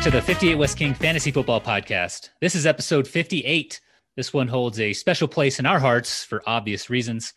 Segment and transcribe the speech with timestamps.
[0.00, 2.30] Back to the 58 West King Fantasy Football Podcast.
[2.40, 3.82] This is episode 58.
[4.16, 7.34] This one holds a special place in our hearts for obvious reasons.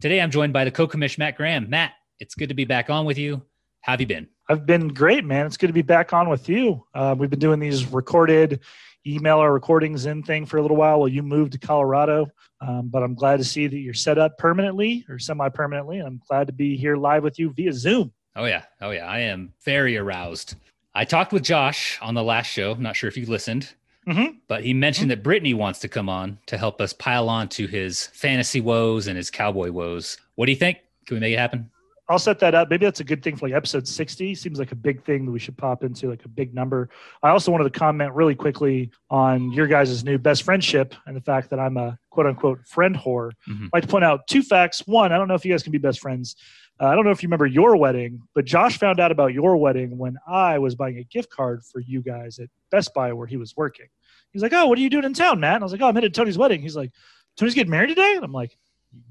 [0.00, 1.70] Today I'm joined by the co-commish Matt Graham.
[1.70, 3.42] Matt, it's good to be back on with you.
[3.82, 4.26] How have you been?
[4.48, 5.46] I've been great, man.
[5.46, 6.84] It's good to be back on with you.
[6.92, 8.58] Uh, we've been doing these recorded
[9.06, 12.26] email our recordings in thing for a little while while you moved to Colorado.
[12.60, 15.98] Um, but I'm glad to see that you're set up permanently or semi permanently.
[15.98, 18.12] And I'm glad to be here live with you via Zoom.
[18.34, 18.64] Oh, yeah.
[18.80, 19.06] Oh, yeah.
[19.06, 20.56] I am very aroused.
[20.94, 22.72] I talked with Josh on the last show.
[22.72, 23.74] I'm not sure if you listened,
[24.06, 24.38] Mm-hmm.
[24.48, 27.68] but he mentioned that Brittany wants to come on to help us pile on to
[27.68, 30.18] his fantasy woes and his cowboy woes.
[30.34, 30.78] What do you think?
[31.06, 31.70] Can we make it happen?
[32.08, 32.68] I'll set that up.
[32.68, 34.34] Maybe that's a good thing for like episode 60.
[34.34, 36.90] Seems like a big thing that we should pop into, like a big number.
[37.22, 41.20] I also wanted to comment really quickly on your guys' new best friendship and the
[41.20, 43.30] fact that I'm a quote unquote friend whore.
[43.48, 43.66] Mhm.
[43.66, 44.80] I'd like to point out two facts.
[44.86, 46.34] One, I don't know if you guys can be best friends.
[46.82, 49.56] Uh, I don't know if you remember your wedding, but Josh found out about your
[49.56, 53.28] wedding when I was buying a gift card for you guys at Best Buy where
[53.28, 53.86] he was working.
[54.32, 55.56] He's like, Oh, what are you doing in town, Matt?
[55.56, 56.60] And I was like, Oh, I'm headed to Tony's wedding.
[56.60, 56.90] He's like,
[57.36, 58.14] Tony's getting married today?
[58.16, 58.58] And I'm like,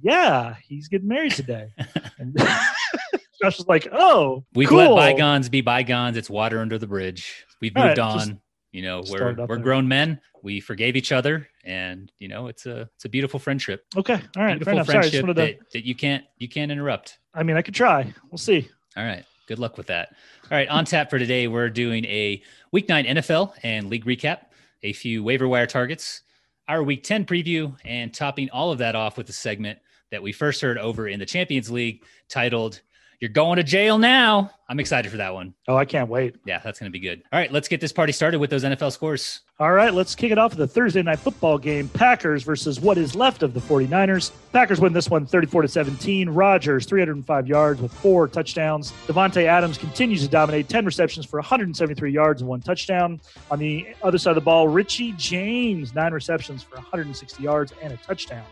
[0.02, 1.69] Yeah, he's getting married today.
[2.19, 2.36] and
[3.42, 4.95] Josh was like, Oh, We've cool.
[4.95, 6.17] let bygones be bygones.
[6.17, 7.45] It's water under the bridge.
[7.61, 8.42] We've All moved right, just on.
[8.72, 9.58] You know, we're we're there.
[9.58, 10.19] grown men.
[10.44, 13.86] We forgave each other, and you know, it's a it's a beautiful friendship.
[13.95, 14.19] Okay.
[14.38, 14.58] All right.
[14.58, 14.86] Beautiful.
[14.86, 17.19] Sorry, friendship to, that, that you can't you can't interrupt.
[17.33, 18.14] I mean, I could try.
[18.30, 18.69] We'll see.
[18.95, 19.25] All right.
[19.47, 20.09] Good luck with that.
[20.49, 20.69] All right.
[20.69, 24.45] On tap for today, we're doing a week nine NFL and league recap,
[24.83, 26.22] a few waiver wire targets,
[26.67, 29.80] our week 10 preview, and topping all of that off with a segment
[30.11, 32.81] that we first heard over in the Champions League titled,
[33.22, 34.50] You're Going to Jail Now.
[34.67, 35.53] I'm excited for that one.
[35.67, 36.38] Oh, I can't wait.
[36.44, 37.22] Yeah, that's going to be good.
[37.31, 37.52] All right.
[37.52, 39.41] Let's get this party started with those NFL scores.
[39.59, 41.88] All right, let's kick it off with the Thursday night football game.
[41.89, 44.32] Packers versus what is left of the 49ers.
[44.52, 46.30] Packers win this one 34 to 17.
[46.30, 48.92] Rodgers 305 yards with four touchdowns.
[49.05, 53.21] Davante Adams continues to dominate 10 receptions for 173 yards and one touchdown.
[53.52, 57.93] On the other side of the ball, Richie James, nine receptions for 160 yards and
[57.93, 58.45] a touchdown.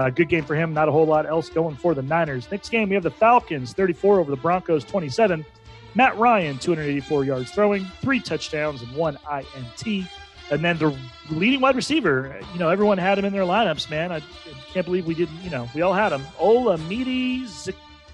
[0.00, 0.72] Uh, good game for him.
[0.72, 2.50] Not a whole lot else going for the Niners.
[2.50, 5.44] Next game, we have the Falcons 34 over the Broncos 27.
[5.94, 10.06] Matt Ryan, 284 yards throwing, three touchdowns, and one INT.
[10.50, 10.96] And then the
[11.28, 14.10] leading wide receiver, you know, everyone had him in their lineups, man.
[14.10, 14.22] I,
[14.72, 16.22] can't believe we didn't, you know, we all had him.
[16.38, 17.44] Ola Midi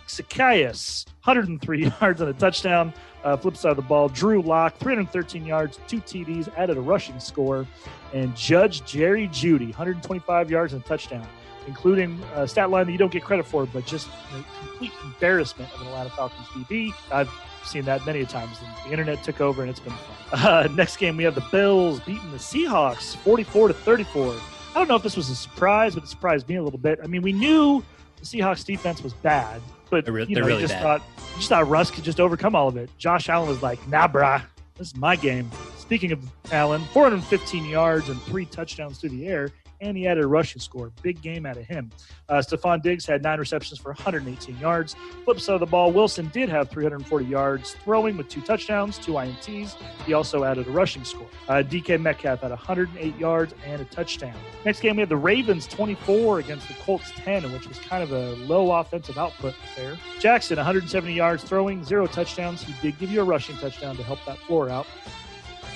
[0.08, 2.92] Zacchaeus, 103 yards and a touchdown.
[3.22, 7.20] Uh, flip side of the ball, Drew Lock, 313 yards, two TDs, added a rushing
[7.20, 7.64] score.
[8.12, 11.26] And Judge Jerry Jeudy, 125 yards and a touchdown,
[11.66, 15.72] including a stat line that you don't get credit for, but just a complete embarrassment
[15.74, 16.92] of an Atlanta Falcons DB.
[17.10, 17.30] I've
[17.64, 18.56] seen that many a times.
[18.64, 20.12] And the internet took over, and it's been fun.
[20.32, 24.34] Uh, next game, we have the Bills beating the Seahawks, 44 to 34.
[24.34, 26.98] I don't know if this was a surprise, but it surprised me a little bit.
[27.02, 27.84] I mean, we knew
[28.16, 30.82] the Seahawks defense was bad, but They're re- you know, really you just bad.
[30.82, 32.90] thought you just thought Russ could just overcome all of it.
[32.98, 34.42] Josh Allen was like, "Nah, brah,
[34.76, 36.18] this is my game." Speaking of
[36.50, 39.50] Allen, 415 yards and three touchdowns through the air,
[39.80, 40.92] and he added a rushing score.
[41.02, 41.90] Big game out of him.
[42.28, 44.96] Uh, Stefon Diggs had nine receptions for 118 yards.
[45.24, 49.12] Flip side of the ball, Wilson did have 340 yards throwing with two touchdowns, two
[49.12, 49.76] INTs.
[50.04, 51.28] He also added a rushing score.
[51.48, 54.36] Uh, DK Metcalf had 108 yards and a touchdown.
[54.64, 58.12] Next game, we had the Ravens 24 against the Colts 10, which was kind of
[58.12, 59.96] a low offensive output there.
[60.18, 62.62] Jackson, 170 yards throwing, zero touchdowns.
[62.62, 64.86] He did give you a rushing touchdown to help that floor out.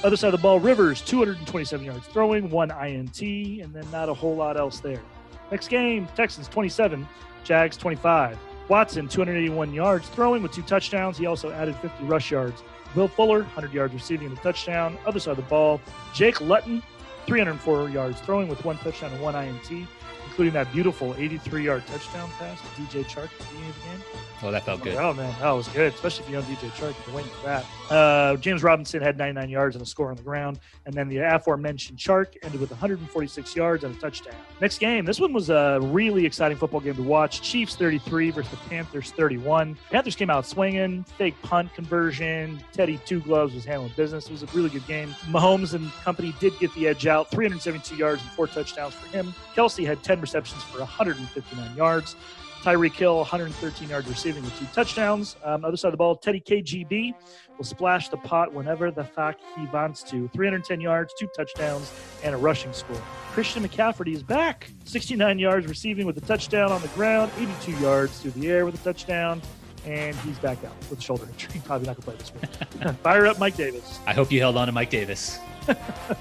[0.03, 4.15] Other side of the ball, Rivers, 227 yards throwing, one INT, and then not a
[4.15, 5.03] whole lot else there.
[5.51, 7.07] Next game, Texans 27,
[7.45, 8.39] Jags 25.
[8.71, 11.19] Watson, 281 yards throwing with two touchdowns.
[11.19, 12.63] He also added 50 rush yards.
[12.95, 14.97] Will Fuller, 100 yards receiving and a touchdown.
[15.05, 15.83] Other side of the ball,
[16.15, 16.83] Jake Luton,
[17.27, 19.87] 304 yards throwing with one touchdown and one INT,
[20.31, 23.89] including that beautiful 83 yard touchdown pass to DJ Chark at the beginning of the
[23.91, 24.21] game.
[24.43, 24.95] Oh, that felt good.
[24.97, 26.95] Oh man, that was good, especially if you own DJ Chark.
[27.07, 27.67] You're waiting for that.
[27.91, 31.19] Uh, James Robinson had 99 yards and a score on the ground, and then the
[31.19, 34.35] aforementioned Chark ended with 146 yards and a touchdown.
[34.61, 37.43] Next game, this one was a really exciting football game to watch.
[37.43, 39.77] Chiefs 33 versus the Panthers 31.
[39.91, 42.63] Panthers came out swinging, fake punt conversion.
[42.73, 44.27] Teddy Two Gloves was handling business.
[44.27, 45.11] It was a really good game.
[45.29, 49.35] Mahomes and company did get the edge out, 372 yards and four touchdowns for him.
[49.55, 52.17] Kelce had 10 receptions for 159 yards.
[52.63, 55.37] Tyreek Hill, 113 yards receiving with two touchdowns.
[55.45, 57.15] Um, other side of the ball, Teddy KGB
[57.57, 60.29] will splash the pot whenever the fuck he wants to.
[60.29, 61.91] 310 yards, two touchdowns,
[62.23, 63.01] and a rushing score.
[63.33, 64.71] Christian McCaffrey is back.
[64.85, 68.75] 69 yards receiving with a touchdown on the ground, 82 yards through the air with
[68.75, 69.41] a touchdown,
[69.87, 71.63] and he's back out with a shoulder injury.
[71.65, 72.95] Probably not going to play this week.
[73.03, 74.01] Fire up Mike Davis.
[74.07, 75.39] I hope you held on to Mike Davis.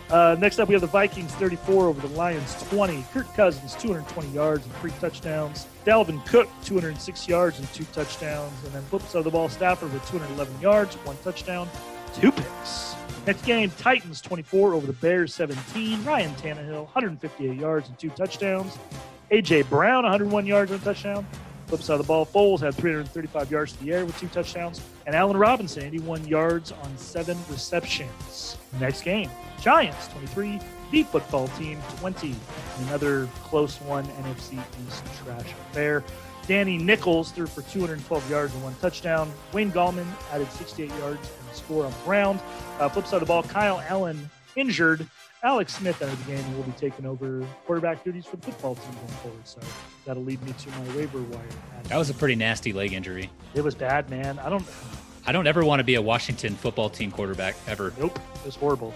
[0.09, 3.05] Uh, next up, we have the Vikings 34 over the Lions 20.
[3.13, 5.67] Kirk Cousins, 220 yards and three touchdowns.
[5.85, 8.51] Dalvin Cook, 206 yards and two touchdowns.
[8.63, 11.69] And then flip side of the ball, Stafford with 211 yards, one touchdown,
[12.15, 12.95] two picks.
[13.27, 16.03] Next game, Titans 24 over the Bears 17.
[16.03, 18.79] Ryan Tannehill, 158 yards and two touchdowns.
[19.29, 19.63] A.J.
[19.63, 21.27] Brown, 101 yards and a touchdown.
[21.69, 24.81] Flip side of the ball, Foles had 335 yards to the air with two touchdowns.
[25.05, 28.57] And Allen Robinson, 81 yards on seven receptions.
[28.79, 29.29] Next game,
[29.61, 32.35] Giants 23, the football team 20.
[32.87, 34.53] Another close one, NFC
[34.87, 36.03] East trash affair.
[36.47, 39.31] Danny Nichols threw for 212 yards and one touchdown.
[39.53, 42.39] Wayne Gallman added 68 yards and a score on the ground.
[42.79, 45.07] Uh, flip side of the ball, Kyle Allen injured.
[45.41, 48.41] Alex Smith out of the game and will be taking over quarterback duties for the
[48.43, 49.47] football team going forward.
[49.47, 49.59] So
[50.05, 51.41] that'll lead me to my waiver wire.
[51.83, 53.29] That was a pretty nasty leg injury.
[53.53, 54.37] It was bad, man.
[54.39, 54.65] I don't.
[55.25, 57.93] I don't ever want to be a Washington football team quarterback ever.
[57.99, 58.93] Nope, it was horrible.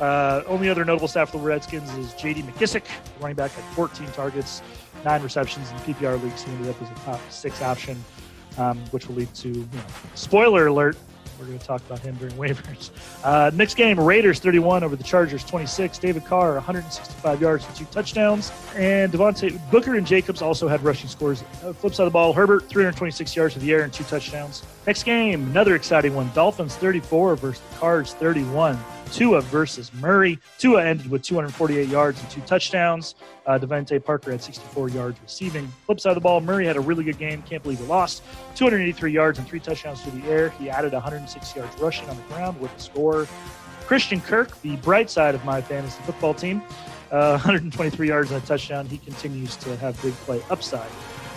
[0.00, 2.42] Uh, only other notable staff for the Redskins is J.D.
[2.42, 2.82] McKissic,
[3.20, 4.62] running back, had 14 targets,
[5.04, 6.42] nine receptions in PPR leagues.
[6.42, 8.02] He ended up as a top six option,
[8.58, 9.84] um, which will lead to you know,
[10.14, 10.96] spoiler alert
[11.38, 12.90] we're going to talk about him during waivers.
[13.24, 15.98] Uh, next game, Raiders 31 over the Chargers 26.
[15.98, 18.52] David Carr 165 yards and two touchdowns.
[18.74, 21.42] And Devontae Booker and Jacobs also had rushing scores.
[21.64, 24.62] Uh, flip side of the ball, Herbert 326 yards to the air and two touchdowns.
[24.86, 26.30] Next game, another exciting one.
[26.34, 28.78] Dolphins 34 versus the Cards 31.
[29.12, 30.38] Tua versus Murray.
[30.58, 33.14] Tua ended with 248 yards and two touchdowns.
[33.46, 35.66] Uh, DeVante Parker had 64 yards receiving.
[35.86, 37.42] Flip side of the ball, Murray had a really good game.
[37.42, 38.22] Can't believe he lost.
[38.54, 40.50] 283 yards and three touchdowns through the air.
[40.50, 43.26] He added 106 yards rushing on the ground with a score.
[43.86, 46.60] Christian Kirk, the bright side of my fantasy football team,
[47.12, 48.86] uh, 123 yards and a touchdown.
[48.86, 50.90] He continues to have big play upside.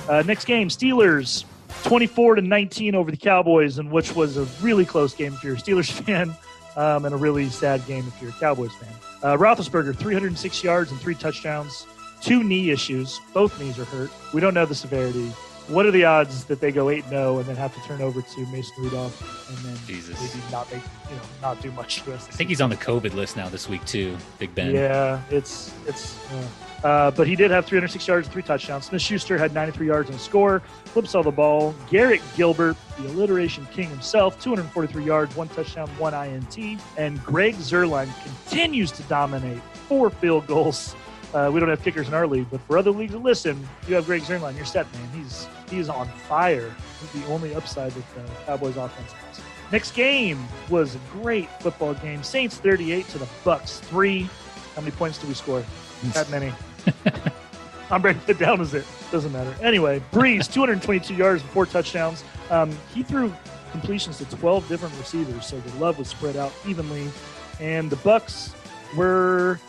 [0.10, 1.46] Uh, next game, Steelers
[1.84, 5.54] 24 to 19 over the Cowboys, and which was a really close game if you're
[5.54, 6.36] a Steelers fan
[6.76, 8.94] um, and a really sad game if you're a Cowboys fan.
[9.22, 11.86] Uh, Roethlisberger, 306 yards and three touchdowns,
[12.22, 13.20] two knee issues.
[13.34, 14.12] Both knees are hurt.
[14.34, 15.32] We don't know the severity.
[15.70, 18.22] What are the odds that they go 8 0 and then have to turn over
[18.22, 20.20] to Mason Rudolph and then Jesus.
[20.20, 22.76] maybe not make, you know, not do much the rest I think he's on the
[22.76, 24.74] COVID list now this week too, Big Ben.
[24.74, 26.18] yeah, it's it's.
[26.32, 26.48] Uh,
[26.84, 28.86] uh, but he did have 306 yards and three touchdowns.
[28.86, 30.62] Smith Schuster had 93 yards and a score.
[30.86, 31.76] Flips all the ball.
[31.90, 36.80] Garrett Gilbert, the alliteration king himself, 243 yards, one touchdown, one INT.
[36.98, 39.62] And Greg Zuerlein continues to dominate.
[39.90, 40.96] Four field goals.
[41.34, 43.96] Uh, we don't have kickers in our league, but for other leagues that listen, you
[43.96, 44.56] have Greg Zuerlein.
[44.56, 45.10] You're set, man.
[45.14, 46.74] He's he's on fire.
[47.02, 49.42] He's the only upside that the Cowboys offense has.
[49.72, 52.24] Next game was a great football game.
[52.24, 54.24] Saints 38 to the Bucks 3.
[54.76, 55.64] How many points do we score?
[56.14, 56.52] That many.
[57.92, 59.54] I'm breaking it down as it doesn't matter.
[59.62, 62.24] Anyway, Brees 222 yards and four touchdowns.
[62.50, 63.34] Um, he threw
[63.72, 67.08] completions to 12 different receivers, so the love was spread out evenly.
[67.60, 68.54] And the Bucks
[68.96, 69.60] were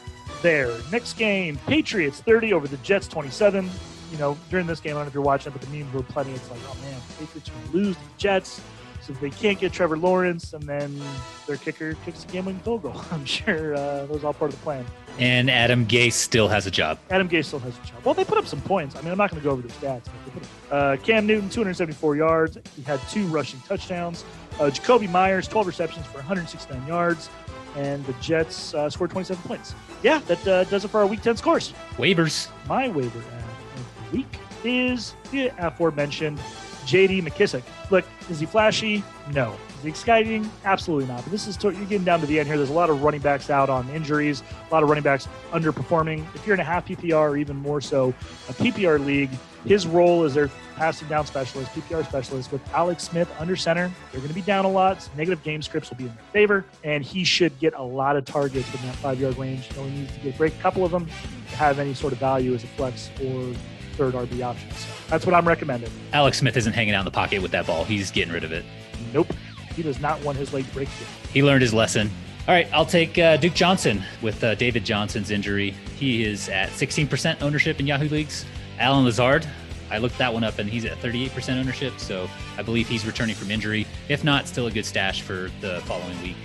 [0.43, 0.73] there.
[0.91, 3.69] Next game, Patriots 30 over the Jets 27.
[4.11, 6.03] You know, during this game, I don't know if you're watching, but the memes were
[6.03, 6.33] plenty.
[6.33, 8.61] It's like, oh man, Patriots are going to lose the Jets.
[9.03, 11.01] So they can't get Trevor Lawrence, and then
[11.47, 13.01] their kicker kicks a game-winning field goal.
[13.11, 14.85] I'm sure uh, that was all part of the plan.
[15.19, 16.99] And Adam Gase still has a job.
[17.11, 18.05] Adam Gase still has a job.
[18.05, 18.97] Well, they put up some points.
[18.97, 20.49] I mean, I'm not going to go over their stats, but they put up.
[20.71, 22.59] Uh, Cam Newton, 274 yards.
[22.77, 24.25] He had two rushing touchdowns.
[24.55, 27.31] Uh, Jakobi Meyers, 12 receptions for 169 yards.
[27.77, 29.75] And the Jets uh, scored 27 points.
[30.03, 31.73] Yeah, that uh, does it for our Week 10 scores.
[31.97, 32.49] Waivers.
[32.67, 33.45] My waiver ad
[33.77, 36.41] of the week is the aforementioned
[36.87, 37.23] J.D.
[37.23, 37.63] McKissic.
[37.91, 39.05] Look, is he flashy?
[39.33, 39.57] No.
[39.79, 40.51] Is he exciting?
[40.65, 41.23] Absolutely not.
[41.23, 42.57] But this is you're getting down to the end here.
[42.57, 46.25] There's a lot of running backs out on injuries, a lot of running backs underperforming.
[46.35, 48.09] If you're in a half PPR or even more so
[48.49, 49.31] a PPR league,
[49.65, 53.91] his role is their passing down specialist, PPR specialist with Alex Smith under center.
[54.11, 55.03] They're going to be down a lot.
[55.03, 58.17] So negative game scripts will be in their favor, and he should get a lot
[58.17, 59.67] of targets in that five yard range.
[59.67, 61.07] He only needs to get break a couple of them
[61.51, 63.55] to have any sort of value as a flex or
[63.93, 64.71] third RB option.
[64.73, 65.91] So that's what I'm recommending.
[66.13, 67.85] Alex Smith isn't hanging out in the pocket with that ball.
[67.85, 68.65] He's getting rid of it.
[69.13, 69.33] Nope.
[69.77, 71.09] He does not want his late break again.
[71.33, 72.11] He learned his lesson.
[72.49, 75.73] All right, I'll take uh, Duke Johnson with uh, David Johnson's injury.
[75.97, 78.47] He is at 16% ownership in Yahoo leagues.
[78.81, 79.47] Allen Lazard,
[79.91, 83.35] I looked that one up and he's at 38% ownership, so I believe he's returning
[83.35, 83.87] from injury.
[84.09, 86.37] If not, still a good stash for the following week.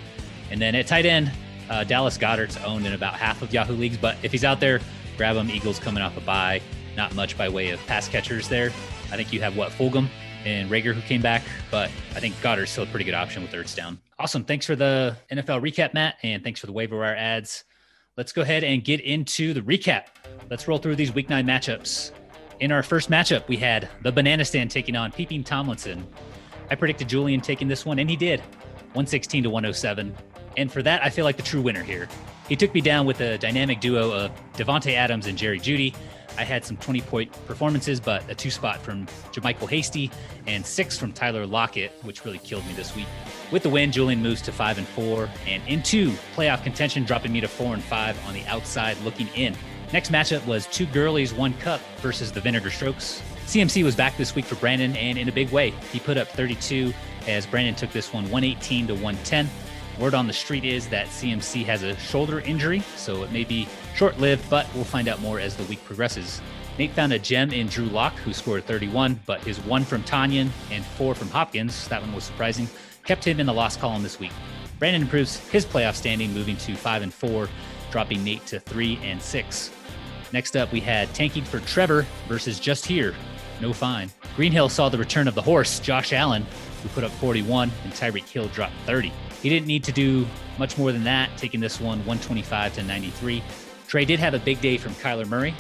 [0.51, 1.31] And then at tight end,
[1.69, 4.81] uh, Dallas Goedert's owned in about half of Yahoo leagues, but if he's out there,
[5.15, 5.49] grab him.
[5.49, 6.61] Eagles coming off a bye.
[6.97, 8.67] Not much by way of pass catchers there.
[9.11, 10.07] I think you have what Fulgham
[10.43, 13.51] and Reagor who came back, but I think Goedert's still a pretty good option with
[13.51, 13.99] Ertz down.
[14.19, 14.43] Awesome.
[14.43, 17.63] Thanks for the NFL recap, Matt, and thanks for the waiver wire ads.
[18.17, 20.05] Let's go ahead and get into the recap.
[20.49, 22.11] Let's roll through these week nine matchups.
[22.61, 26.07] In our first matchup, we had the Banana Stand taking on Peeping Tomlinson.
[26.71, 28.39] I predicted Julian taking this one, and he did
[28.93, 30.15] 116 to 107.
[30.55, 32.07] And for that, I feel like the true winner here.
[32.47, 35.93] He took me down with a dynamic duo of Davante Adams and Jerry Jeudy.
[36.37, 40.09] I had some 20 point performances, but a two spot from JaMycal Hasty
[40.47, 43.07] and six from Tyler Lockett, which really killed me this week.
[43.51, 47.41] With the win, Julian moves to five and four and into playoff contention, dropping me
[47.41, 49.55] to four and five on the outside looking in.
[49.93, 53.21] Next matchup was two girlies, one cup versus the Vinegar Strokes.
[53.45, 55.69] CMC was back this week for Brandon and in a big way.
[55.91, 56.93] He put up 32
[57.27, 59.47] as Brandon took this one 118 to 110.
[59.99, 63.67] Word on the street is that CMC has a shoulder injury, so it may be
[63.95, 66.41] short lived, but we'll find out more as the week progresses.
[66.77, 70.49] Nate found a gem in Drew Lock, who scored 31, but his one from Tanyan
[70.71, 72.67] and four from Hopkins, that one was surprising,
[73.05, 74.31] kept him in the loss column this week.
[74.79, 77.47] Brandon improves his playoff standing, moving to 5 and 4,
[77.91, 79.71] dropping Nate to 3 and 6.
[80.33, 83.13] Next up, we had tanking for Trevor versus Just Here.
[83.61, 84.11] No fine.
[84.35, 86.45] Greenhill saw the return of the horse, Josh Allen,
[86.83, 89.11] who put up 41, and Tyreek Hill dropped 30.
[89.41, 90.25] He didn't need to do
[90.57, 93.43] much more than that, taking this one 125 to 93.
[93.87, 95.53] Trey did have a big day from Kyler Murray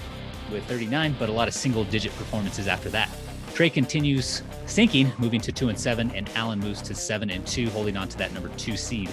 [0.51, 3.09] with 39, but a lot of single digit performances after that.
[3.53, 7.69] Trey continues sinking, moving to 2 and 7, and Allen moves to 7 and 2,
[7.69, 9.09] holding on to that number 2 seed.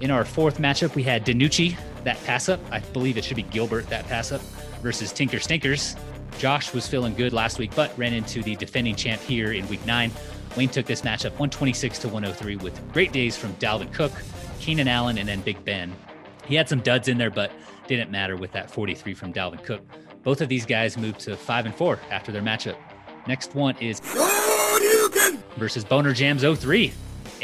[0.00, 2.60] In our fourth matchup, we had DiNucci, that pass up.
[2.70, 4.40] I believe it should be Gilbert, that pass up,
[4.82, 5.96] versus Tinker Stinkers.
[6.38, 9.84] Josh was feeling good last week, but ran into the defending champ here in week
[9.86, 10.10] nine.
[10.56, 14.12] Wayne took this matchup 126 to 103 with great days from Dalvin Cook,
[14.60, 15.94] Keenan Allen, and then Big Ben.
[16.46, 17.52] He had some duds in there, but
[17.86, 19.82] didn't matter with that 43 from Dalvin Cook.
[20.22, 22.76] Both of these guys moved to 5 and 4 after their matchup.
[23.26, 24.00] Next one is
[25.56, 26.92] versus Boner Jams 03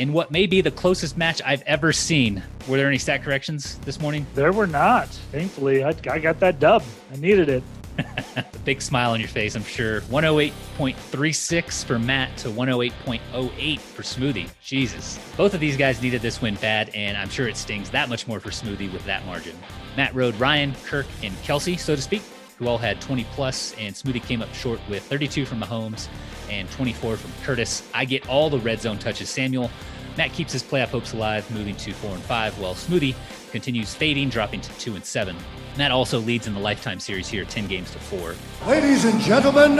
[0.01, 2.43] in what may be the closest match I've ever seen.
[2.67, 4.27] Were there any stat corrections this morning?
[4.35, 5.09] There were not.
[5.31, 6.83] Thankfully, I, I got that dub.
[7.13, 7.63] I needed it.
[8.37, 10.01] A big smile on your face, I'm sure.
[10.03, 14.49] 108.36 for Matt to 108.08 for Smoothie.
[14.63, 15.21] Jesus.
[15.37, 18.27] Both of these guys needed this win bad, and I'm sure it stings that much
[18.27, 19.55] more for Smoothie with that margin.
[19.99, 22.23] Matt rode Ryan, Kirk, and Kelce, so to speak,
[22.59, 26.09] who all had 20 plus, and Smoothie came up short with 32 from Mahomes
[26.51, 27.89] and 24 from Curtis.
[27.95, 29.31] I get all the red zone touches.
[29.31, 29.71] Samuel
[30.17, 33.15] Matt keeps his playoff hopes alive, moving to four and five, while Smoothie
[33.53, 35.37] continues fading, dropping to two and seven.
[35.79, 38.35] Matt also leads in the lifetime series here, 10 games to four.
[38.67, 39.77] Ladies and gentlemen,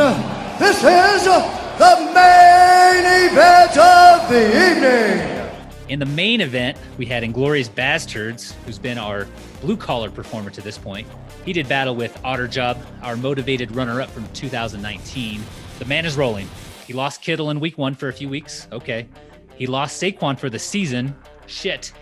[0.59, 5.41] this is the main event of the evening.
[5.89, 9.27] In the main event, we had Inglorious Bastards, who's been our
[9.61, 11.09] blue collar performer to this point.
[11.45, 15.43] He did battle with Otterjob, our motivated runner up from 2019.
[15.81, 16.49] The man is rolling.
[16.87, 18.69] He lost Kittle in week one for a few weeks.
[18.71, 19.09] Okay.
[19.57, 21.15] He lost Saquon for the season.
[21.47, 21.93] Shit.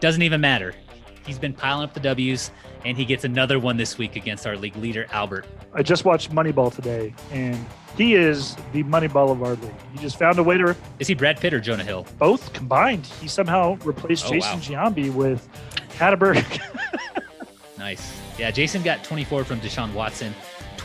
[0.00, 0.74] Doesn't even matter.
[1.24, 2.50] He's been piling up the W's,
[2.84, 5.46] and he gets another one this week against our league leader, Albert.
[5.74, 7.58] I just watched Moneyball today, and
[7.96, 9.74] he is the Moneyball of our league.
[9.92, 10.76] He just found a way to.
[10.98, 12.06] Is he Brad Pitt or Jonah Hill?
[12.18, 13.06] Both combined.
[13.06, 14.88] He somehow replaced Oh, Jason wow.
[14.88, 15.48] Giambi with
[15.98, 16.44] Hatteberg.
[17.78, 18.18] Nice.
[18.38, 20.34] Yeah, Jason got 24 from Deshaun Watson,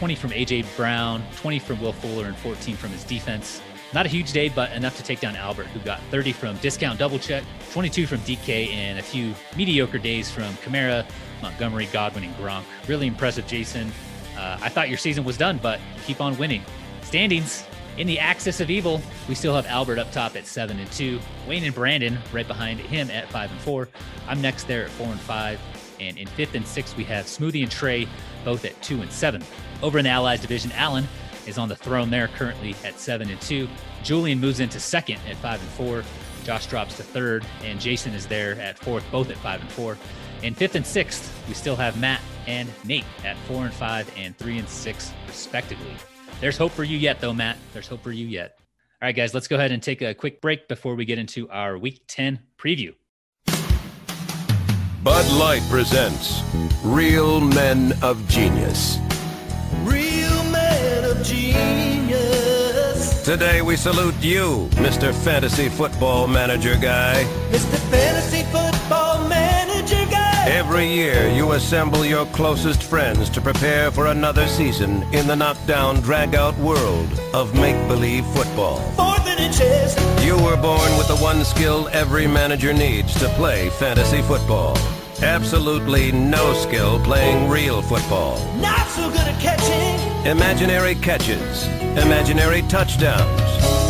[0.01, 3.61] 20 from AJ Brown, 20 from Will Fuller, and 14 from his defense.
[3.93, 6.97] Not a huge day, but enough to take down Albert, who got 30 from Discount
[6.97, 11.05] Double Check, 22 from DK, and a few mediocre days from Kamara,
[11.43, 12.63] Montgomery, Godwin, and Gronk.
[12.87, 13.91] Really impressive, Jason.
[14.35, 16.63] Uh, I thought your season was done, but keep on winning.
[17.03, 17.63] Standings
[17.99, 21.19] in the axis of evil, we still have Albert up top at seven and two,
[21.47, 23.87] Wayne and Brandon right behind him at five and four.
[24.27, 25.59] I'm next there at four and five,
[25.99, 28.07] and in fifth and sixth we have Smoothie and Trey
[28.43, 29.43] both at two and seven.
[29.81, 31.07] Over in the Allies division, Allen
[31.45, 33.67] is on the throne there currently at seven and two.
[34.03, 36.03] Julian moves into second at five and four.
[36.43, 39.97] Josh drops to third, and Jason is there at fourth, both at five and four.
[40.43, 44.35] In fifth and sixth, we still have Matt and Nate at four and five and
[44.37, 45.93] three and six, respectively.
[46.39, 47.57] There's hope for you yet, though, Matt.
[47.73, 48.57] There's hope for you yet.
[49.01, 51.49] All right, guys, let's go ahead and take a quick break before we get into
[51.49, 52.93] our week 10 preview.
[55.03, 56.43] Bud Light presents
[56.83, 58.99] Real Men of Genius.
[59.81, 63.23] Real man of genius.
[63.23, 65.11] Today we salute you, Mr.
[65.11, 67.23] Fantasy Football Manager Guy.
[67.49, 67.79] Mr.
[67.89, 70.45] Fantasy Football Manager Guy.
[70.45, 76.01] Every year you assemble your closest friends to prepare for another season in the knockdown,
[76.01, 78.77] drag-out world of make-believe football.
[79.41, 84.77] You were born with the one skill every manager needs to play fantasy football.
[85.23, 88.37] Absolutely no skill playing real football.
[88.57, 90.27] Not so good at catching.
[90.27, 91.65] Imaginary catches,
[91.97, 93.41] imaginary touchdowns.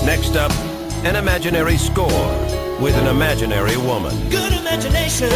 [0.05, 0.53] Next up,
[1.03, 2.07] an imaginary score
[2.79, 4.15] with an imaginary woman.
[4.29, 5.29] Good imagination.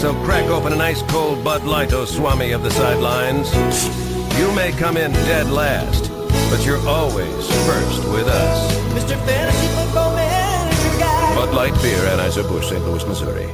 [0.00, 3.54] So crack open an ice cold Bud Light, oh Swami of the sidelines.
[4.36, 6.10] You may come in dead last,
[6.50, 8.79] but you're always first with us.
[8.90, 9.16] Mr.
[9.24, 11.34] Fantasy Football Manager Guy.
[11.34, 12.84] Bud Light Beer, Anheuser-Busch, St.
[12.84, 13.48] Louis, Missouri.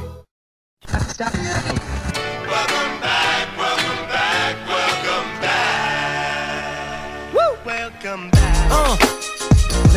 [1.07, 1.33] Stop.
[1.33, 7.33] Welcome back, welcome back, welcome back.
[7.33, 7.57] Woo!
[7.65, 8.67] Welcome back.
[8.71, 8.97] Uh,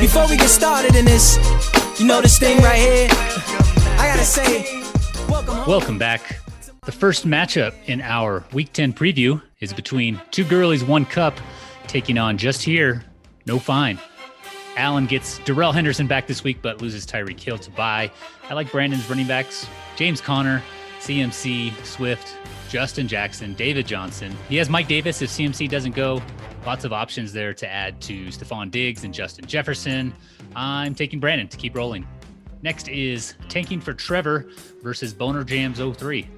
[0.01, 1.39] before we get started in this,
[1.99, 3.09] you know this thing right here.
[3.11, 4.83] I gotta say,
[5.29, 5.55] welcome.
[5.55, 5.67] home.
[5.67, 6.41] Welcome back.
[6.85, 11.39] The first matchup in our Week 10 preview is between two girlies, one cup,
[11.87, 13.05] taking on just here,
[13.47, 13.99] no fine.
[14.77, 18.11] Allen gets Darrell Henderson back this week, but loses Tyreek Hill to buy.
[18.49, 20.63] I like Brandon's running backs James Conner,
[21.01, 22.37] CMC, Swift,
[22.69, 24.37] Justin Jackson, David Johnson.
[24.49, 26.23] He has Mike Davis if CMC doesn't go.
[26.67, 30.15] Lots of options there to add to Stefon Diggs and Justin Jefferson.
[30.55, 32.07] I'm taking Brandon to keep rolling.
[32.63, 34.47] Next is tanking for Trevor
[34.83, 36.29] versus Boner Jams 03.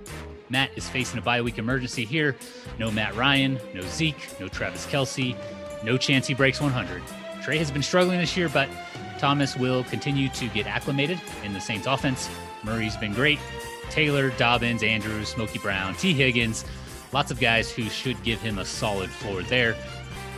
[0.48, 2.36] Matt is facing a bye week emergency here.
[2.78, 5.36] No Matt Ryan, no Zeke, no Travis Kelce,
[5.82, 7.02] no chance he breaks 100.
[7.42, 8.68] Trey has been struggling this year, but
[9.18, 12.30] Thomas will continue to get acclimated in the Saints offense.
[12.64, 13.38] Murray's been great.
[13.90, 16.64] Taylor, Dobbins, Andrews, Smokey Brown, Tee Higgins,
[17.12, 19.76] lots of guys who should give him a solid floor there.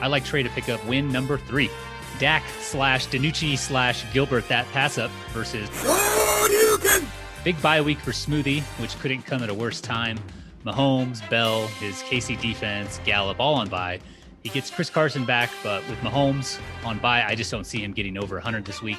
[0.01, 1.71] I like Trey to pick up win number three.
[2.19, 5.69] Dak slash DiNucci slash Gilbert that pass up versus
[7.45, 10.19] Big bye week for Smoothie, which couldn't come at a worse time.
[10.65, 14.01] Mahomes, Bell, his KC defense, Gallup, all on bye.
[14.45, 17.93] He gets Chris Carson back, but with Mahomes on bye, I just don't see him
[17.93, 18.99] getting over 100 this week.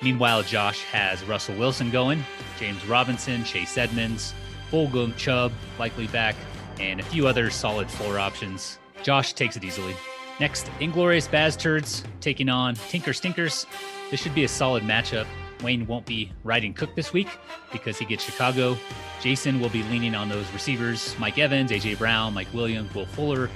[0.00, 2.22] Meanwhile, Josh has Russell Wilson going,
[2.60, 4.32] James Robinson, Chase Edmonds,
[4.70, 5.50] Fulgham, Chubb,
[5.80, 6.36] likely back,
[6.78, 8.78] and a few other solid floor options.
[9.02, 9.96] Josh takes it easily.
[10.38, 13.66] Next, Inglorious Baz Turds taking on Tinker Stinkers.
[14.12, 15.26] This should be a solid matchup.
[15.64, 17.28] Wayne won't be riding Cook this week
[17.72, 18.76] because he gets Chicago.
[19.20, 23.50] Jason will be leaning on those receivers Mike Evans, AJ Brown, Mike Williams, Will Fuller,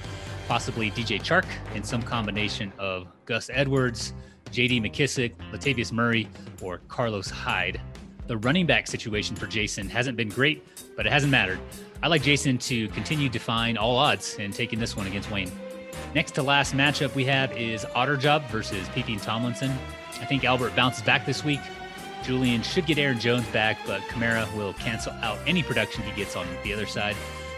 [0.47, 1.45] possibly DJ Chark,
[1.75, 4.13] and some combination of Gus Edwards,
[4.51, 6.27] JD McKissic, Latavius Murray,
[6.61, 7.79] or Carlos Hyde.
[8.27, 11.59] The running back situation for Jason hasn't been great, but it hasn't mattered.
[12.03, 15.51] I like Jason to continue defying all odds and taking this one against Wayne.
[16.13, 19.71] Next to last matchup we have is Otterjob versus PP Tomlinson.
[20.19, 21.61] I think Albert bounces back this week.
[22.23, 26.35] Julian should get Aaron Jones back, but Kamara will cancel out any production he gets
[26.35, 27.15] on the other side.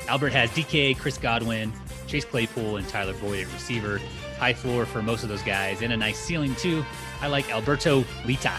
[0.07, 1.71] Albert has DK, Chris Godwin,
[2.07, 3.99] Chase Claypool, and Tyler Boyd at receiver.
[4.37, 6.83] High floor for most of those guys, and a nice ceiling too.
[7.21, 8.53] I like Alberto Lita.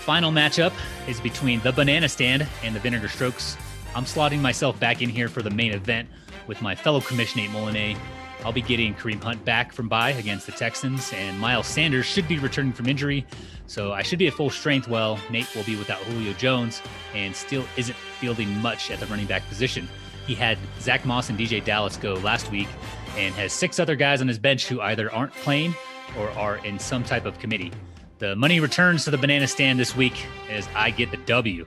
[0.00, 0.72] Final matchup
[1.06, 3.56] is between the Banana Stand and the Vinegar Strokes.
[3.94, 6.08] I'm slotting myself back in here for the main event
[6.46, 7.98] with my fellow commission Nate Molinet.
[8.44, 12.28] I'll be getting Kareem Hunt back from bye against the Texans, and Miles Sanders should
[12.28, 13.26] be returning from injury.
[13.66, 14.88] So I should be at full strength.
[14.88, 16.80] Well, Nate will be without Julio Jones
[17.14, 19.88] and still isn't fielding much at the running back position.
[20.28, 22.68] He had Zach Moss and DeeJay Dallas go last week
[23.16, 25.74] and has six other guys on his bench who either aren't playing
[26.18, 27.72] or are in some type of committee.
[28.18, 31.64] The money returns to the banana stand this week as I get the W.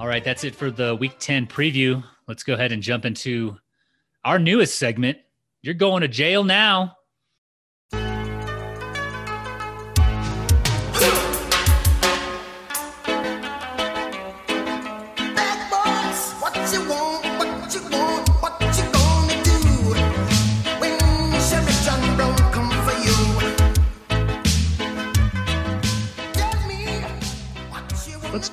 [0.00, 2.02] All right, that's it for the week 10 preview.
[2.26, 3.58] Let's go ahead and jump into
[4.24, 5.18] our newest segment.
[5.62, 6.96] You're going to jail now.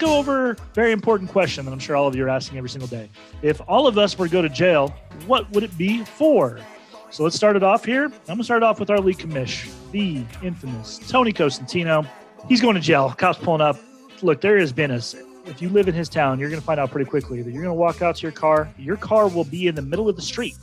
[0.02, 2.88] Go over very important question that I'm sure all of you are asking every single
[2.88, 3.10] day.
[3.42, 4.90] If all of us were to go to jail,
[5.28, 6.60] what would it be for?
[7.12, 8.06] So let's start it off here.
[8.06, 12.08] I'm going to start off with our league commish, the infamous Tony Cosentino.
[12.50, 13.14] He's going to jail.
[13.18, 13.78] Cops pulling up.
[14.22, 15.02] Look, there has been a.
[15.46, 17.64] If you live in his town, you're going to find out pretty quickly that you're
[17.64, 18.72] going to walk out to your car.
[18.78, 20.56] Your car will be in the middle of the street.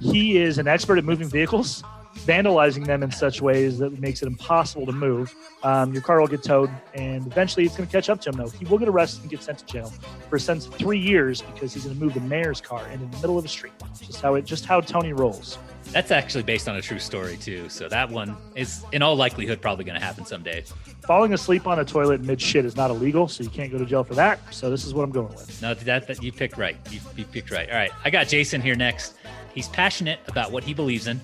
[0.00, 1.82] He is an expert at moving vehicles,
[2.26, 5.34] vandalizing them in such ways that makes it impossible to move.
[5.62, 8.36] Um, your car will get towed, and eventually it's going to catch up to him.
[8.36, 9.92] Though he will get arrested and get sent to jail
[10.28, 13.00] for a sentence of three years because he's going to move the mayor's car in
[13.00, 13.72] the middle of the street.
[14.00, 15.58] Just how it, just how Tony rolls.
[15.92, 17.68] That's actually based on a true story, too.
[17.68, 20.64] So that one is, in all likelihood, probably going to happen someday.
[21.02, 23.86] Falling asleep on a toilet mid shit is not illegal, so you can't go to
[23.86, 24.38] jail for that.
[24.54, 25.60] So this is what I'm going with.
[25.60, 26.76] No, that, that you picked right.
[26.90, 27.68] You, you picked right.
[27.68, 29.16] All right, I got Jason here next.
[29.52, 31.20] He's passionate about what he believes in,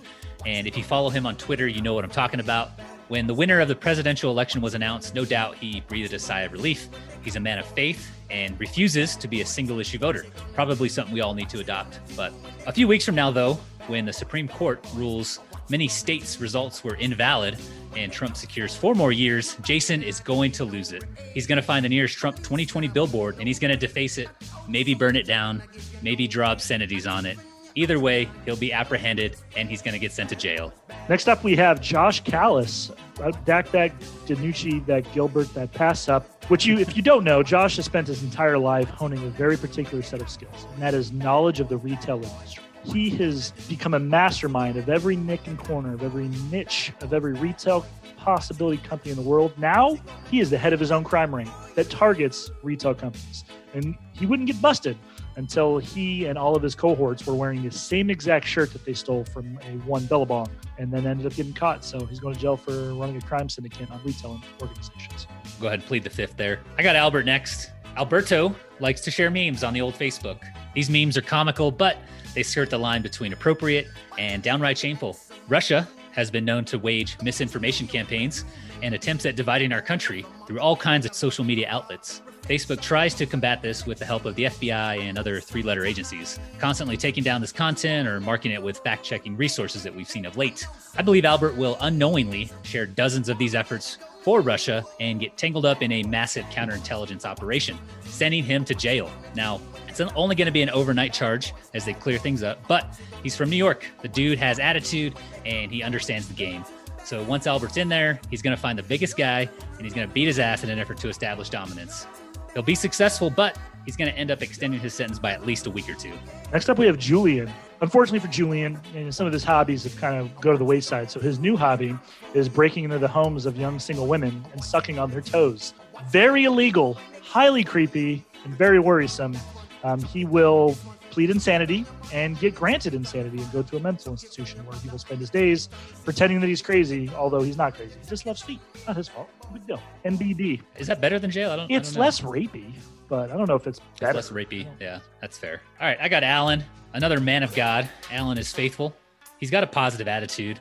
[0.47, 2.71] and if you follow him on Twitter, you know what I'm talking about.
[3.09, 6.43] When the winner of the presidential election was announced, no doubt he breathed a sigh
[6.43, 6.89] of relief.
[7.23, 10.25] He's a man of faith and refuses to be a single issue voter.
[10.55, 11.99] Probably something we all need to adopt.
[12.17, 12.33] But
[12.65, 13.55] a few weeks from now, though,
[13.89, 17.59] when the Supreme Court rules many states' results were invalid
[17.97, 21.05] and Trump secures four more years, Jason is going to lose it.
[21.35, 24.29] He's going to find the nearest Trump 2020 billboard and he's going to deface it,
[24.69, 25.61] maybe burn it down,
[26.03, 27.37] maybe draw obscenities on it.
[27.79, 30.73] Either way, he'll be apprehended and he's going to get sent to jail.
[31.11, 32.91] Next up, we have Josh Callis.
[33.23, 36.43] Uh, Dak, that DiNucci, that Gilbert, that pass up.
[36.51, 39.59] Which you, if you don't know, Josh has spent his entire life honing a very
[39.59, 42.63] particular set of skills, and that is knowledge of the retail industry.
[42.85, 47.33] He has become a mastermind of every nick and corner, of every niche, of every
[47.35, 47.85] retail
[48.17, 49.53] possibility company in the world.
[49.59, 49.99] Now
[50.31, 53.45] he is the head of his own crime ring that targets retail companies.
[53.75, 54.97] And he wouldn't get busted
[55.37, 58.95] until he and all of his cohorts were wearing the same exact shirt that they
[58.95, 61.85] stole from a one Billabong and then ended up getting caught.
[61.85, 65.27] So he's going to jail for running a crime syndicate on retail organizations.
[65.61, 66.61] Go ahead and plead the fifth there.
[66.79, 67.71] I got Albert next.
[67.97, 70.43] Alberto likes to share memes on the old Facebook.
[70.75, 71.97] These memes are comical, but
[72.35, 73.87] they skirt the line between appropriate
[74.19, 75.17] and downright shameful.
[75.49, 78.45] Russia has been known to wage misinformation campaigns
[78.83, 82.23] and attempts at dividing our country through all kinds of social media outlets.
[82.49, 85.85] Facebook tries to combat this with the help of the FBI and other three letter
[85.85, 90.09] agencies, constantly taking down this content or marking it with fact checking resources that we've
[90.09, 90.67] seen of late.
[90.97, 95.65] I believe Albert will unknowingly share dozens of these efforts for Russia and get tangled
[95.65, 99.09] up in a massive counterintelligence operation, sending him to jail.
[99.37, 102.99] Now, it's only going to be an overnight charge as they clear things up, but
[103.23, 103.87] he's from New York.
[104.03, 106.65] The dude has attitude and he understands the game.
[107.05, 110.09] So once Albert's in there, he's going to find the biggest guy and he's going
[110.09, 112.09] to beat his ass in an effort to establish dominance.
[112.53, 115.69] He'll be successful, but he's going to end up extending his sentence by at least
[115.69, 116.15] a week or two.
[116.53, 117.49] Next up, we have Julian.
[117.83, 121.11] Unfortunately for Julian, and some of his hobbies have kind of go to the wayside.
[121.11, 121.95] So his new hobby
[122.33, 125.75] is breaking into the homes of young single women and sucking on their toes.
[126.11, 129.37] Very illegal, highly creepy, and very worrisome.
[129.85, 130.77] Um, he will
[131.11, 134.99] plead insanity and get granted insanity and go to a mental institution where he will
[134.99, 135.69] spend his days
[136.05, 137.95] pretending that he's crazy, although he's not crazy.
[138.03, 138.61] He just loves feet.
[138.87, 139.29] Not his fault.
[139.53, 139.81] Big deal.
[140.05, 140.63] NBD.
[140.79, 141.51] Is that better than jail?
[141.51, 141.71] I don't.
[141.73, 142.05] I It's don't know.
[142.05, 142.73] less rapey,
[143.09, 144.15] but I don't know if it's It's better.
[144.15, 144.67] less rapey.
[144.81, 145.61] Yeah, that's fair.
[145.81, 146.65] All right, I got Alan,
[146.95, 147.89] another man of God.
[148.11, 148.95] Alan is faithful.
[149.39, 150.61] He's got a positive attitude,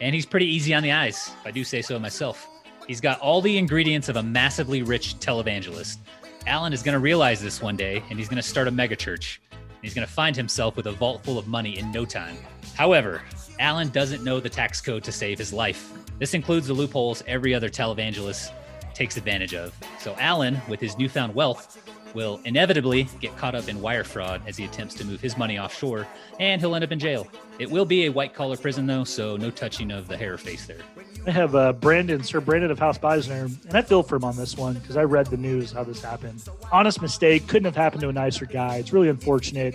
[0.00, 2.46] and he's pretty easy on the eyes, if I do say so myself.
[2.86, 5.98] He's got all the ingredients of a massively rich televangelist.
[6.46, 9.38] Alan is going to realize this one day, and he's going to start a megachurch.
[9.82, 12.36] He's going to find himself with a vault full of money in no time.
[12.74, 13.22] However,
[13.58, 15.92] Alan doesn't know the tax code to save his life.
[16.18, 18.52] This includes the loopholes every other televangelist
[18.96, 19.78] takes advantage of.
[20.00, 21.78] So Alan, with his newfound wealth,
[22.14, 25.58] will inevitably get caught up in wire fraud as he attempts to move his money
[25.58, 26.06] offshore,
[26.40, 27.26] and he'll end up in jail.
[27.58, 30.38] It will be a white collar prison though, so no touching of the hair or
[30.38, 30.78] face there.
[31.26, 34.36] I have uh, Brandon, Sir Brandon of House Beisner, and I feel for him on
[34.36, 36.42] this one because I read the news how this happened.
[36.72, 38.76] Honest mistake, couldn't have happened to a nicer guy.
[38.76, 39.74] It's really unfortunate.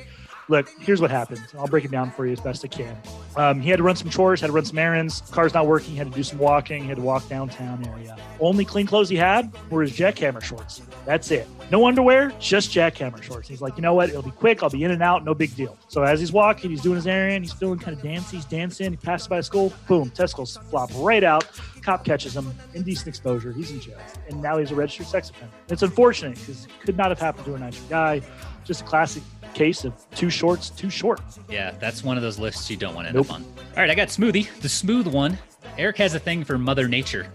[0.52, 1.42] Look, here's what happened.
[1.58, 2.98] I'll break it down for you as best I can.
[3.38, 5.24] Um, he had to run some chores, had to run some errands.
[5.32, 5.96] Car's not working.
[5.96, 6.82] Had to do some walking.
[6.82, 8.18] He had to walk downtown area.
[8.42, 10.82] Only clean clothes he had were his jackhammer shorts.
[11.06, 11.48] That's it.
[11.72, 13.48] No underwear, just jackhammer shorts.
[13.48, 14.10] He's like, you know what?
[14.10, 14.62] It'll be quick.
[14.62, 15.24] I'll be in and out.
[15.24, 15.78] No big deal.
[15.88, 17.46] So as he's walking, he's doing his errand.
[17.46, 18.36] He's feeling kind of dancy.
[18.36, 18.92] He's dancing.
[18.92, 19.72] He passes by a school.
[19.88, 20.10] Boom.
[20.10, 21.46] Testicles flop right out.
[21.82, 22.54] Cop catches him.
[22.74, 23.54] Indecent exposure.
[23.54, 23.98] He's in jail.
[24.30, 25.56] And now he's a registered sex offender.
[25.70, 28.22] It's unfortunate because it could not have happened to a nicer guy.
[28.66, 31.22] Just a classic case of two shorts, too short.
[31.50, 33.30] Yeah, that's one of those lists you don't want to end Nope.
[33.30, 33.44] up on.
[33.44, 35.38] All right, I got Smoothie, the smooth one.
[35.78, 37.28] Eric has a thing for Mother Nature.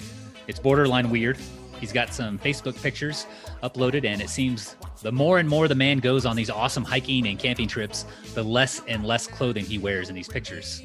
[0.47, 1.39] It's borderline weird.
[1.81, 3.27] He's got some Facebook pictures
[3.63, 7.27] uploaded, and it seems the more and more the man goes on these awesome hiking
[7.27, 10.83] and camping trips, the less and less clothing he wears in these pictures.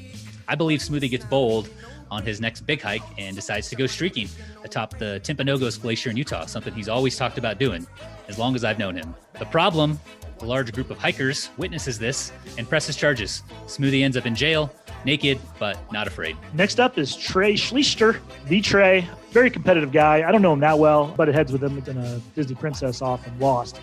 [0.48, 1.70] I believe Smoothie gets bold
[2.12, 4.28] on his next big hike and decides to go streaking
[4.64, 7.86] atop the Timpanogos Glacier in Utah, something he's always talked about doing
[8.28, 9.14] as long as I've known him.
[9.38, 9.98] The problem
[10.42, 13.44] a large group of hikers witnesses this and presses charges.
[13.66, 14.72] Smoothie ends up in jail,
[15.04, 16.36] naked but not afraid.
[16.52, 19.08] Next up is Trey Schleister, the Trey.
[19.30, 20.28] Very competitive guy.
[20.28, 23.00] I don't know him that well, but it heads with him in a Disney Princess
[23.00, 23.80] off and lost.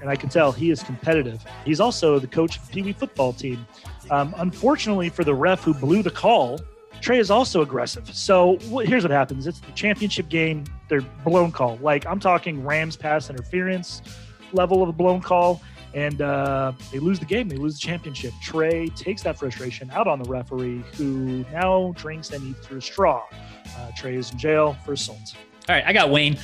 [0.00, 1.44] And I can tell he is competitive.
[1.64, 3.66] He's also the coach of the Pee Wee football team.
[4.10, 6.58] Um, unfortunately for the ref who blew the call,
[7.00, 8.12] Trey is also aggressive.
[8.14, 10.64] So wh- here's what happens it's the championship game.
[10.88, 11.78] They're blown call.
[11.80, 14.02] Like I'm talking Rams pass interference
[14.52, 15.62] level of a blown call.
[15.94, 17.48] And uh, they lose the game.
[17.48, 18.34] They lose the championship.
[18.42, 22.82] Trey takes that frustration out on the referee, who now drinks and eats through a
[22.82, 23.24] straw.
[23.76, 25.34] Uh, Trey is in jail for assault.
[25.66, 26.38] All right, I got Wayne.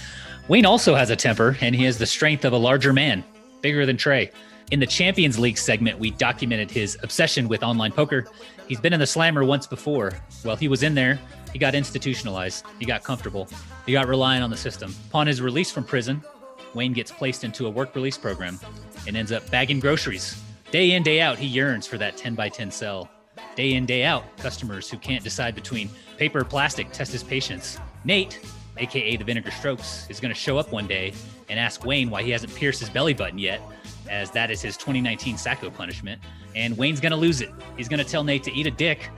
[0.48, 3.22] Wayne also has a temper, and he has the strength of a larger man,
[3.60, 4.30] bigger than Trey.
[4.70, 8.26] In the Champions League segment, we documented his obsession with online poker.
[8.66, 10.12] He's been in the slammer once before.
[10.42, 11.18] While he was in there,
[11.52, 12.64] he got institutionalized.
[12.78, 13.48] He got comfortable.
[13.84, 14.94] He got reliant on the system.
[15.08, 16.22] Upon his release from prison,
[16.74, 18.58] Wayne gets placed into a work release program
[19.06, 20.40] and ends up bagging groceries.
[20.70, 23.08] Day in, day out, he yearns for that 10 by 10 cell.
[23.54, 27.78] Day in, day out, customers who can't decide between paper or plastic test his patience.
[28.04, 28.40] Nate,
[28.78, 31.12] aka the Vinegar Strokes, is going to show up one day
[31.48, 33.60] and ask Wayne why he hasn't pierced his belly button yet,
[34.08, 36.20] as that is his 2019 Sacko punishment.
[36.54, 37.50] And Wayne's going to lose it.
[37.76, 39.10] He's going to tell Nate to eat a dick.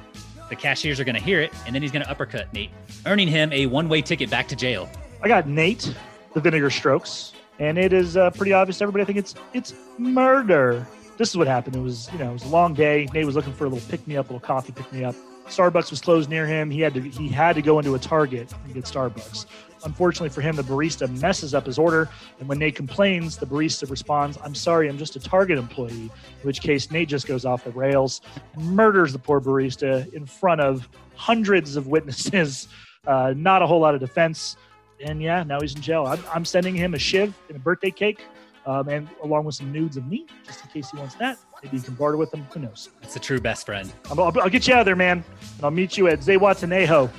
[0.49, 2.71] The cashiers are going to hear it, and then he's going to uppercut Nate,
[3.05, 4.89] earning him a one way ticket back to jail.
[5.23, 5.93] I got Nate,
[6.35, 9.03] the Vinegar Strokes, and it is uh, pretty obvious to everybody.
[9.03, 10.87] I think it's it's murder.
[11.17, 11.75] this is what happened.
[11.75, 13.09] It was, you know, it was a long day.
[13.13, 15.17] Nate was looking for a little pick me up, a little coffee pick me up.
[15.47, 16.71] Starbucks was closed near him.
[16.71, 19.47] He had to he had to go into a Target and get Starbucks.
[19.85, 22.09] Unfortunately for him, the barista messes up his order,
[22.41, 26.43] and when Nate complains, the barista responds, "I'm sorry, I'm just a Target employee." In
[26.43, 28.21] which case, Nate just goes off the rails,
[28.57, 32.69] murders the poor barista in front of hundreds of witnesses.
[33.07, 34.57] Uh, not a whole lot of defense,
[34.99, 36.07] and yeah, now he's in jail.
[36.07, 38.21] I'm, I'm sending him a shiv and a birthday cake,
[38.67, 41.39] um, and along with some nudes of me, just in case he wants that.
[41.63, 42.47] Maybe you can barter with them.
[42.51, 42.91] Who knows?
[43.03, 43.93] It's the true best friend.
[44.11, 45.25] I'll, I'll, I'll get you out of there, man.
[45.57, 47.11] And I'll meet you at Zihuatanejo.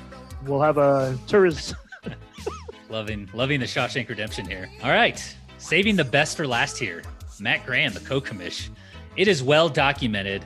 [0.46, 1.74] We'll have a tourist.
[2.90, 4.70] Loving, loving the Shawshank Redemption here.
[4.82, 5.22] All right,
[5.58, 7.02] saving the best for last here.
[7.38, 8.70] Matt Graham, the co-commish.
[9.14, 10.42] It is well documented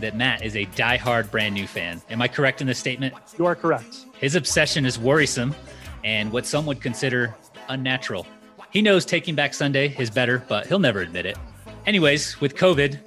[0.00, 2.02] that Matt is a diehard brand new fan.
[2.10, 3.14] Am I correct in this statement?
[3.38, 4.06] You are correct.
[4.18, 5.54] His obsession is worrisome
[6.02, 7.34] and what some would consider
[7.68, 8.26] unnatural.
[8.70, 11.38] He knows Taking Back Sunday is better, but he'll never admit it.
[11.86, 12.98] Anyways, with COVID,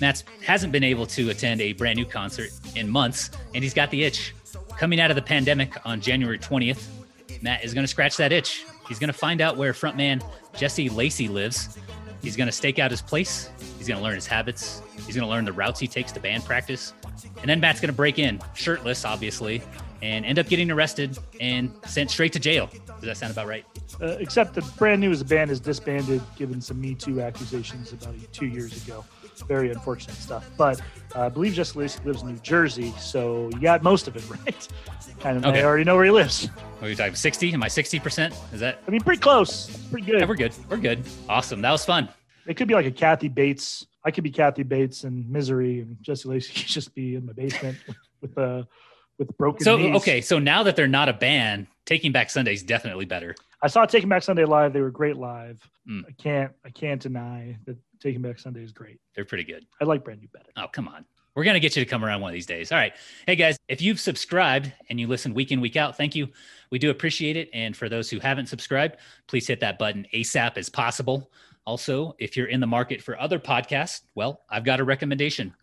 [0.00, 3.90] Matt hasn't been able to attend a brand new concert in months, and he's got
[3.90, 4.34] the itch.
[4.76, 6.88] Coming out of the pandemic on January 20th,
[7.42, 8.64] Matt is going to scratch that itch.
[8.88, 10.22] He's going to find out where frontman
[10.56, 11.78] Jesse Lacey lives.
[12.22, 13.50] He's going to stake out his place.
[13.78, 14.82] He's going to learn his habits.
[15.06, 16.94] He's going to learn the routes he takes to band practice.
[17.40, 19.62] And then Matt's going to break in, shirtless, obviously,
[20.02, 22.70] and end up getting arrested and sent straight to jail.
[22.86, 23.64] Does that sound about right?
[24.00, 27.92] Uh, except that brand new as a band is disbanded, given some Me Too accusations
[27.92, 29.04] about two years ago.
[29.42, 30.48] Very unfortunate stuff.
[30.56, 30.80] But
[31.14, 34.28] uh, I believe Jesse Lacey lives in New Jersey, so you got most of it
[34.46, 34.68] right.
[35.20, 35.60] Kind of, Okay.
[35.60, 36.46] I already know where he lives.
[36.78, 37.14] What are you talking?
[37.14, 37.52] 60?
[37.52, 38.34] Am I 60%?
[38.52, 38.80] Is that?
[38.86, 39.68] I mean, pretty close.
[39.90, 40.20] Pretty good.
[40.20, 40.52] Yeah, we're good.
[40.68, 41.02] We're good.
[41.28, 41.60] Awesome.
[41.62, 42.08] That was fun.
[42.46, 43.86] It could be like a Kathy Bates.
[44.04, 47.32] I could be Kathy Bates and Misery, and Jesse Lacey could just be in my
[47.32, 47.78] basement
[48.20, 48.64] with uh,
[49.18, 49.96] with broken So, knees.
[49.96, 50.20] okay.
[50.20, 53.34] So now that they're not a band, Taking Back Sunday is definitely better.
[53.62, 54.72] I saw Taking Back Sunday live.
[54.74, 55.58] They were great live.
[55.88, 56.02] Mm.
[56.06, 59.00] I can't I can't deny that Taking Back Sunday is great.
[59.14, 59.64] They're pretty good.
[59.80, 60.50] I like Brand New better.
[60.58, 61.06] Oh, come on.
[61.34, 62.70] We're going to get you to come around one of these days.
[62.70, 62.92] All right.
[63.26, 66.28] Hey, guys, if you've subscribed and you listen week in, week out, thank you.
[66.70, 67.48] We do appreciate it.
[67.54, 71.30] And for those who haven't subscribed, please hit that button ASAP as possible.
[71.64, 75.54] Also, if you're in the market for other podcasts, well, I've got a recommendation.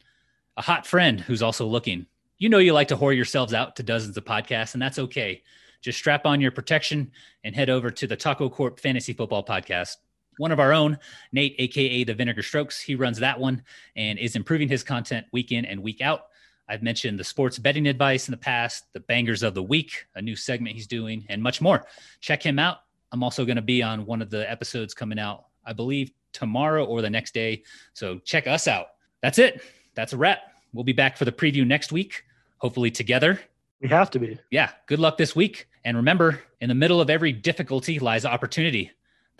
[0.58, 2.08] A hot friend who's also looking.
[2.39, 5.43] You know, you like to whore yourselves out to dozens of podcasts, and that's okay.
[5.82, 7.12] Just strap on your protection
[7.43, 9.97] and head over to the TacoCorp Fantasy Football Podcast.
[10.41, 10.97] One of our own,
[11.32, 13.62] Nate, aka the Vinegar Strokes, he runs that one
[13.95, 16.30] and is improving his content week in and week out.
[16.67, 20.21] I've mentioned the sports betting advice in the past, the bangers of the week, a
[20.21, 21.86] new segment he's doing, and much more.
[22.21, 22.77] Check him out.
[23.12, 26.86] I'm also going to be on one of the episodes coming out, I believe, tomorrow
[26.86, 27.62] or the next day.
[27.93, 28.88] So check us out.
[29.21, 29.62] That's it.
[29.93, 30.39] That's a wrap.
[30.73, 32.23] We'll be back for the preview next week,
[32.58, 33.39] hopefully together.
[33.80, 34.39] We have to be.
[34.49, 35.67] Yeah, good luck this week.
[35.86, 38.89] And remember, in the middle of every difficulty lies opportunity.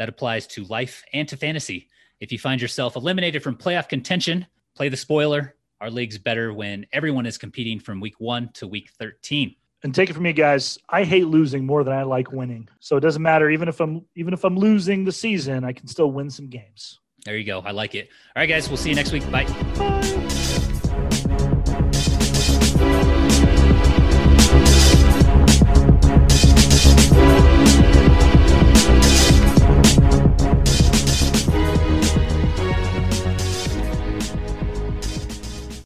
[0.02, 1.88] That applies to life and to fantasy.
[2.20, 5.54] If you find yourself eliminated from playoff contention, play the spoiler.
[5.80, 9.56] Our league's better when everyone is competing from week one to week 13.
[9.84, 10.80] And take it from me, guys.
[10.90, 12.68] I hate losing more than I like winning.
[12.80, 13.52] So it doesn't matter.
[13.52, 17.00] Even if I'm even if I'm losing the season, I can still win some games.
[17.24, 17.60] There you go.
[17.60, 18.10] I like it.
[18.36, 19.30] All right, guys, we'll see you next week.
[19.30, 19.46] Bye.
[19.76, 20.41] Bye.